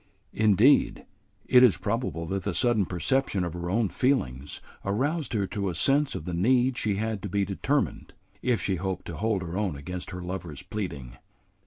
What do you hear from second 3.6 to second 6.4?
own feelings aroused her to a sense of the